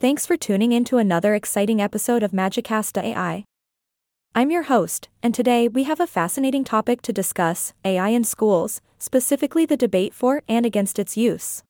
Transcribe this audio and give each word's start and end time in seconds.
Thanks 0.00 0.24
for 0.26 0.36
tuning 0.36 0.70
in 0.70 0.84
to 0.84 0.98
another 0.98 1.34
exciting 1.34 1.80
episode 1.80 2.22
of 2.22 2.30
Magicast 2.30 3.02
AI. 3.02 3.42
I'm 4.32 4.48
your 4.48 4.62
host, 4.62 5.08
and 5.24 5.34
today 5.34 5.66
we 5.66 5.82
have 5.84 5.98
a 5.98 6.06
fascinating 6.06 6.62
topic 6.62 7.02
to 7.02 7.12
discuss 7.12 7.72
AI 7.84 8.10
in 8.10 8.22
schools, 8.22 8.80
specifically 9.00 9.66
the 9.66 9.76
debate 9.76 10.14
for 10.14 10.44
and 10.48 10.64
against 10.64 11.00
its 11.00 11.16
use. 11.16 11.64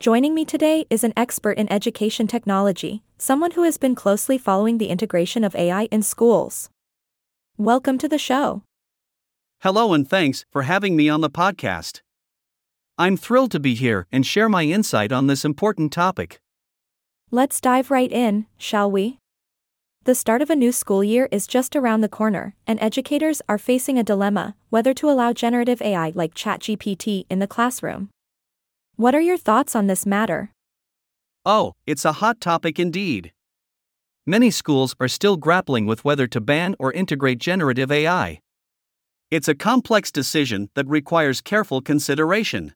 Joining 0.00 0.34
me 0.34 0.44
today 0.44 0.86
is 0.90 1.04
an 1.04 1.12
expert 1.16 1.52
in 1.52 1.70
education 1.72 2.26
technology, 2.26 3.04
someone 3.16 3.52
who 3.52 3.62
has 3.62 3.78
been 3.78 3.94
closely 3.94 4.38
following 4.38 4.78
the 4.78 4.88
integration 4.88 5.44
of 5.44 5.54
AI 5.54 5.84
in 5.92 6.02
schools. 6.02 6.68
Welcome 7.56 7.96
to 7.98 8.08
the 8.08 8.18
show. 8.18 8.64
Hello, 9.60 9.92
and 9.92 10.10
thanks 10.10 10.44
for 10.50 10.62
having 10.62 10.96
me 10.96 11.08
on 11.08 11.20
the 11.20 11.30
podcast. 11.30 12.00
I'm 12.98 13.16
thrilled 13.16 13.52
to 13.52 13.60
be 13.60 13.76
here 13.76 14.08
and 14.10 14.26
share 14.26 14.48
my 14.48 14.64
insight 14.64 15.12
on 15.12 15.28
this 15.28 15.44
important 15.44 15.92
topic. 15.92 16.40
Let's 17.32 17.60
dive 17.60 17.90
right 17.90 18.12
in, 18.12 18.46
shall 18.56 18.88
we? 18.88 19.18
The 20.04 20.14
start 20.14 20.42
of 20.42 20.48
a 20.48 20.54
new 20.54 20.70
school 20.70 21.02
year 21.02 21.28
is 21.32 21.48
just 21.48 21.74
around 21.74 22.02
the 22.02 22.08
corner, 22.08 22.54
and 22.68 22.80
educators 22.80 23.42
are 23.48 23.58
facing 23.58 23.98
a 23.98 24.04
dilemma 24.04 24.54
whether 24.70 24.94
to 24.94 25.10
allow 25.10 25.32
generative 25.32 25.82
AI 25.82 26.12
like 26.14 26.34
ChatGPT 26.34 27.26
in 27.28 27.40
the 27.40 27.48
classroom. 27.48 28.10
What 28.94 29.12
are 29.12 29.20
your 29.20 29.36
thoughts 29.36 29.74
on 29.74 29.88
this 29.88 30.06
matter? 30.06 30.52
Oh, 31.44 31.72
it's 31.84 32.04
a 32.04 32.12
hot 32.12 32.40
topic 32.40 32.78
indeed. 32.78 33.32
Many 34.24 34.52
schools 34.52 34.94
are 35.00 35.08
still 35.08 35.36
grappling 35.36 35.84
with 35.84 36.04
whether 36.04 36.28
to 36.28 36.40
ban 36.40 36.76
or 36.78 36.92
integrate 36.92 37.40
generative 37.40 37.90
AI. 37.90 38.38
It's 39.32 39.48
a 39.48 39.54
complex 39.56 40.12
decision 40.12 40.70
that 40.76 40.86
requires 40.86 41.40
careful 41.40 41.80
consideration. 41.80 42.72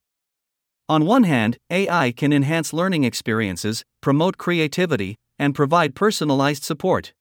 On 0.91 1.07
one 1.07 1.23
hand, 1.23 1.57
AI 1.71 2.11
can 2.11 2.33
enhance 2.33 2.73
learning 2.73 3.05
experiences, 3.05 3.85
promote 4.01 4.39
creativity, 4.39 5.15
and 5.39 5.55
provide 5.55 5.95
personalized 5.95 6.65
support. 6.65 7.13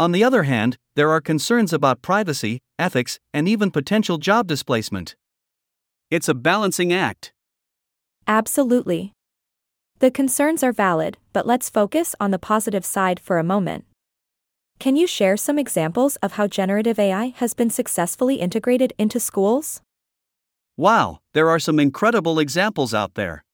On 0.00 0.10
the 0.10 0.24
other 0.24 0.42
hand, 0.42 0.78
there 0.96 1.08
are 1.08 1.20
concerns 1.20 1.72
about 1.72 2.02
privacy, 2.02 2.58
ethics, 2.80 3.20
and 3.32 3.48
even 3.48 3.70
potential 3.70 4.18
job 4.18 4.48
displacement. 4.48 5.14
It's 6.10 6.28
a 6.28 6.34
balancing 6.34 6.92
act. 6.92 7.32
Absolutely. 8.26 9.12
The 10.00 10.10
concerns 10.10 10.64
are 10.64 10.72
valid, 10.72 11.18
but 11.32 11.46
let's 11.46 11.70
focus 11.70 12.16
on 12.18 12.32
the 12.32 12.38
positive 12.40 12.84
side 12.84 13.20
for 13.20 13.38
a 13.38 13.44
moment. 13.44 13.84
Can 14.80 14.96
you 14.96 15.06
share 15.06 15.36
some 15.36 15.56
examples 15.56 16.16
of 16.16 16.32
how 16.32 16.48
generative 16.48 16.98
AI 16.98 17.26
has 17.36 17.54
been 17.54 17.70
successfully 17.70 18.40
integrated 18.40 18.92
into 18.98 19.20
schools? 19.20 19.82
Wow, 20.82 21.20
there 21.32 21.48
are 21.48 21.60
some 21.60 21.78
incredible 21.78 22.40
examples 22.40 22.92
out 22.92 23.14
there. 23.14 23.44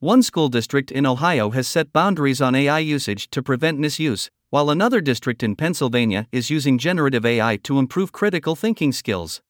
One 0.00 0.22
school 0.22 0.50
district 0.50 0.90
in 0.92 1.06
Ohio 1.06 1.48
has 1.52 1.66
set 1.66 1.90
boundaries 1.90 2.42
on 2.42 2.54
AI 2.54 2.80
usage 2.80 3.30
to 3.30 3.42
prevent 3.42 3.78
misuse, 3.78 4.30
while 4.50 4.68
another 4.68 5.00
district 5.00 5.42
in 5.42 5.56
Pennsylvania 5.56 6.26
is 6.32 6.50
using 6.50 6.76
generative 6.76 7.24
AI 7.24 7.56
to 7.62 7.78
improve 7.78 8.12
critical 8.12 8.54
thinking 8.54 8.92
skills. 8.92 9.40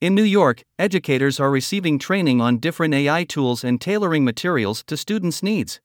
In 0.00 0.14
New 0.14 0.22
York, 0.22 0.62
educators 0.78 1.38
are 1.38 1.50
receiving 1.50 1.98
training 1.98 2.40
on 2.40 2.56
different 2.56 2.94
AI 2.94 3.24
tools 3.24 3.62
and 3.62 3.78
tailoring 3.78 4.24
materials 4.24 4.82
to 4.84 4.96
students' 4.96 5.42
needs. 5.42 5.78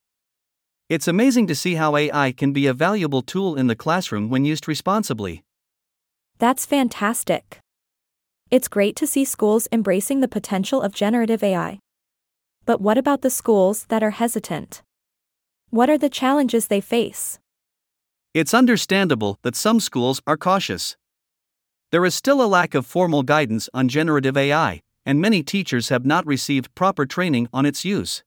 It's 0.88 1.10
amazing 1.10 1.48
to 1.48 1.56
see 1.56 1.76
how 1.76 1.98
AI 1.98 2.32
can 2.32 2.54
be 2.54 2.66
a 2.66 2.74
valuable 2.74 3.24
tool 3.24 3.58
in 3.58 3.68
the 3.68 3.76
classroom 3.76 4.30
when 4.30 4.46
used 4.46 4.70
responsibly. 4.70 5.44
That's 6.40 6.66
fantastic. 6.66 7.63
It's 8.52 8.68
great 8.68 8.96
to 8.98 9.08
see 9.08 9.26
schools 9.26 9.68
embracing 9.72 10.20
the 10.20 10.28
potential 10.28 10.82
of 10.82 10.94
generative 10.94 11.44
AI. 11.44 11.80
But 12.66 12.82
what 12.82 12.98
about 12.98 13.22
the 13.22 13.30
schools 13.30 13.86
that 13.86 14.04
are 14.04 14.12
hesitant? 14.12 14.84
What 15.70 15.90
are 15.90 15.98
the 15.98 16.10
challenges 16.10 16.68
they 16.68 16.80
face? 16.82 17.40
It's 18.34 18.54
understandable 18.54 19.40
that 19.42 19.56
some 19.56 19.80
schools 19.80 20.22
are 20.28 20.38
cautious. 20.38 20.96
There 21.92 22.06
is 22.06 22.16
still 22.16 22.42
a 22.42 22.48
lack 22.48 22.74
of 22.74 22.86
formal 22.86 23.24
guidance 23.24 23.70
on 23.74 23.88
generative 23.90 24.38
AI, 24.38 24.82
and 25.06 25.20
many 25.20 25.44
teachers 25.44 25.90
have 25.90 26.06
not 26.06 26.26
received 26.26 26.74
proper 26.76 27.06
training 27.06 27.48
on 27.52 27.66
its 27.66 27.84
use. 27.84 28.24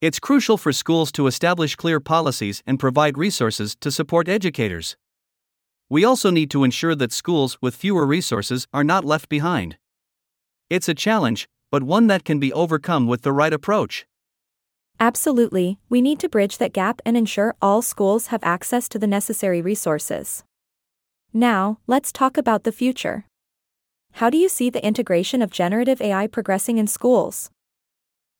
It's 0.00 0.18
crucial 0.18 0.58
for 0.58 0.72
schools 0.72 1.10
to 1.12 1.26
establish 1.26 1.76
clear 1.76 2.00
policies 2.00 2.62
and 2.66 2.78
provide 2.78 3.16
resources 3.16 3.76
to 3.76 3.90
support 3.90 4.28
educators. 4.28 4.96
We 5.88 6.04
also 6.04 6.30
need 6.30 6.50
to 6.50 6.64
ensure 6.64 6.96
that 6.96 7.12
schools 7.12 7.58
with 7.60 7.76
fewer 7.76 8.04
resources 8.04 8.66
are 8.72 8.82
not 8.82 9.04
left 9.04 9.28
behind. 9.28 9.76
It's 10.68 10.88
a 10.88 10.94
challenge, 10.94 11.48
but 11.70 11.84
one 11.84 12.08
that 12.08 12.24
can 12.24 12.40
be 12.40 12.52
overcome 12.52 13.06
with 13.06 13.22
the 13.22 13.32
right 13.32 13.52
approach. 13.52 14.04
Absolutely, 14.98 15.78
we 15.88 16.00
need 16.00 16.18
to 16.20 16.28
bridge 16.28 16.58
that 16.58 16.72
gap 16.72 17.00
and 17.04 17.16
ensure 17.16 17.54
all 17.62 17.82
schools 17.82 18.28
have 18.28 18.42
access 18.42 18.88
to 18.88 18.98
the 18.98 19.06
necessary 19.06 19.62
resources. 19.62 20.42
Now, 21.32 21.78
let's 21.86 22.10
talk 22.10 22.36
about 22.36 22.64
the 22.64 22.72
future. 22.72 23.26
How 24.12 24.30
do 24.30 24.38
you 24.38 24.48
see 24.48 24.70
the 24.70 24.84
integration 24.84 25.42
of 25.42 25.50
generative 25.50 26.00
AI 26.00 26.26
progressing 26.26 26.78
in 26.78 26.86
schools? 26.86 27.50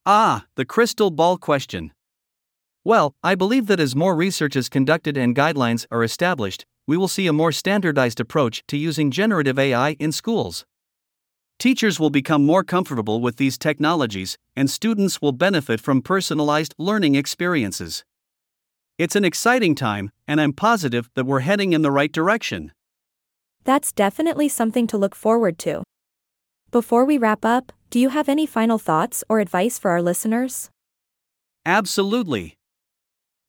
Ah, 0.06 0.46
the 0.54 0.64
crystal 0.64 1.10
ball 1.10 1.36
question. 1.36 1.92
Well, 2.86 3.16
I 3.20 3.34
believe 3.34 3.66
that 3.66 3.80
as 3.80 3.96
more 3.96 4.14
research 4.14 4.54
is 4.54 4.68
conducted 4.68 5.16
and 5.16 5.34
guidelines 5.34 5.86
are 5.90 6.04
established, 6.04 6.64
we 6.86 6.96
will 6.96 7.08
see 7.08 7.26
a 7.26 7.32
more 7.32 7.50
standardized 7.50 8.20
approach 8.20 8.62
to 8.68 8.76
using 8.76 9.10
generative 9.10 9.58
AI 9.58 9.96
in 9.98 10.12
schools. 10.12 10.64
Teachers 11.58 11.98
will 11.98 12.10
become 12.10 12.46
more 12.46 12.62
comfortable 12.62 13.20
with 13.20 13.38
these 13.38 13.58
technologies, 13.58 14.38
and 14.54 14.70
students 14.70 15.20
will 15.20 15.32
benefit 15.32 15.80
from 15.80 16.00
personalized 16.00 16.76
learning 16.78 17.16
experiences. 17.16 18.04
It's 18.98 19.16
an 19.16 19.24
exciting 19.24 19.74
time, 19.74 20.12
and 20.28 20.40
I'm 20.40 20.52
positive 20.52 21.10
that 21.16 21.26
we're 21.26 21.40
heading 21.40 21.72
in 21.72 21.82
the 21.82 21.90
right 21.90 22.12
direction. 22.12 22.70
That's 23.64 23.90
definitely 23.90 24.48
something 24.48 24.86
to 24.86 24.96
look 24.96 25.16
forward 25.16 25.58
to. 25.66 25.82
Before 26.70 27.04
we 27.04 27.18
wrap 27.18 27.44
up, 27.44 27.72
do 27.90 27.98
you 27.98 28.10
have 28.10 28.28
any 28.28 28.46
final 28.46 28.78
thoughts 28.78 29.24
or 29.28 29.40
advice 29.40 29.76
for 29.76 29.90
our 29.90 30.02
listeners? 30.02 30.70
Absolutely. 31.64 32.55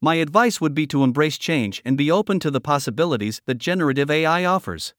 My 0.01 0.15
advice 0.15 0.61
would 0.61 0.75
be 0.75 0.85
to 0.87 1.03
embrace 1.03 1.39
change 1.39 1.81
and 1.83 1.97
be 1.97 2.11
open 2.11 2.39
to 2.41 2.51
the 2.51 2.61
possibilities 2.61 3.41
that 3.47 3.57
generative 3.57 4.11
AI 4.11 4.45
offers. 4.45 4.93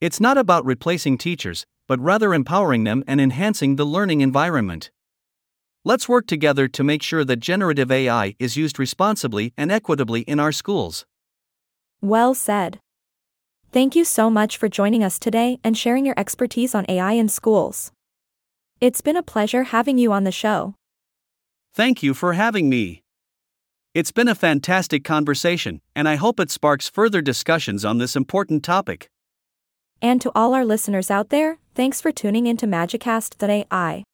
It's 0.00 0.18
not 0.18 0.36
about 0.36 0.64
replacing 0.64 1.18
teachers, 1.18 1.64
but 1.86 2.00
rather 2.00 2.34
empowering 2.34 2.84
them 2.84 3.04
and 3.06 3.20
enhancing 3.20 3.76
the 3.76 3.84
learning 3.84 4.20
environment. 4.20 4.90
Let's 5.84 6.08
work 6.08 6.26
together 6.26 6.66
to 6.68 6.82
make 6.82 7.02
sure 7.02 7.24
that 7.24 7.38
generative 7.38 7.92
AI 7.92 8.34
is 8.38 8.56
used 8.56 8.78
responsibly 8.80 9.52
and 9.56 9.70
equitably 9.70 10.22
in 10.22 10.40
our 10.40 10.52
schools. 10.52 11.06
Well 12.00 12.34
said. 12.34 12.80
Thank 13.72 13.94
you 13.94 14.04
so 14.04 14.28
much 14.28 14.56
for 14.56 14.68
joining 14.68 15.04
us 15.04 15.18
today 15.18 15.60
and 15.62 15.78
sharing 15.78 16.04
your 16.04 16.18
expertise 16.18 16.74
on 16.74 16.84
AI 16.88 17.12
in 17.12 17.28
schools. 17.28 17.92
It's 18.80 19.00
been 19.00 19.16
a 19.16 19.22
pleasure 19.22 19.64
having 19.64 19.98
you 19.98 20.12
on 20.12 20.24
the 20.24 20.32
show. 20.32 20.74
Thank 21.72 22.02
you 22.02 22.12
for 22.12 22.32
having 22.32 22.68
me. 22.68 23.02
It's 23.92 24.12
been 24.12 24.28
a 24.28 24.36
fantastic 24.36 25.02
conversation, 25.02 25.80
and 25.96 26.08
I 26.08 26.14
hope 26.14 26.38
it 26.38 26.52
sparks 26.52 26.88
further 26.88 27.20
discussions 27.20 27.84
on 27.84 27.98
this 27.98 28.14
important 28.14 28.62
topic. 28.62 29.08
And 30.00 30.20
to 30.20 30.30
all 30.32 30.54
our 30.54 30.64
listeners 30.64 31.10
out 31.10 31.30
there, 31.30 31.58
thanks 31.74 32.00
for 32.00 32.12
tuning 32.12 32.46
in 32.46 32.56
to 32.58 32.68
Magicast 32.68 33.34
AI. 33.42 34.04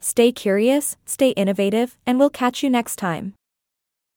Stay 0.00 0.32
curious, 0.32 0.98
stay 1.06 1.30
innovative, 1.30 1.96
and 2.06 2.18
we'll 2.18 2.28
catch 2.28 2.62
you 2.62 2.68
next 2.68 2.96
time. 2.96 3.32